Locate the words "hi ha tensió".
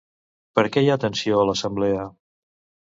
0.85-1.39